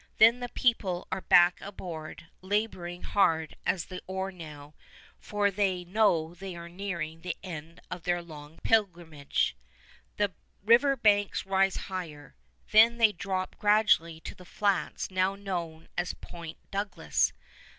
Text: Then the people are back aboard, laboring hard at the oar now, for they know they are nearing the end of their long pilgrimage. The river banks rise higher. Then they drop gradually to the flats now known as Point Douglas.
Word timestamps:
Then 0.17 0.39
the 0.39 0.49
people 0.49 1.07
are 1.11 1.21
back 1.21 1.61
aboard, 1.61 2.25
laboring 2.41 3.03
hard 3.03 3.55
at 3.67 3.81
the 3.81 4.01
oar 4.07 4.31
now, 4.31 4.73
for 5.19 5.51
they 5.51 5.83
know 5.85 6.33
they 6.33 6.55
are 6.55 6.67
nearing 6.67 7.21
the 7.21 7.37
end 7.43 7.79
of 7.91 8.01
their 8.01 8.19
long 8.23 8.57
pilgrimage. 8.63 9.55
The 10.17 10.33
river 10.63 10.95
banks 10.95 11.45
rise 11.45 11.75
higher. 11.75 12.33
Then 12.71 12.97
they 12.97 13.11
drop 13.11 13.55
gradually 13.59 14.19
to 14.21 14.33
the 14.33 14.43
flats 14.43 15.11
now 15.11 15.35
known 15.35 15.87
as 15.95 16.15
Point 16.15 16.57
Douglas. 16.71 17.31